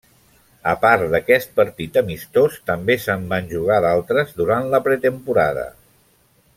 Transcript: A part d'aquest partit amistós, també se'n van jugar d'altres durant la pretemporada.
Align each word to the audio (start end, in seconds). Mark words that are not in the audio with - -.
A 0.69 0.71
part 0.85 1.03
d'aquest 1.15 1.51
partit 1.59 1.99
amistós, 2.03 2.57
també 2.71 2.97
se'n 3.05 3.29
van 3.35 3.53
jugar 3.55 3.79
d'altres 3.87 4.35
durant 4.43 4.71
la 4.75 4.85
pretemporada. 4.91 5.69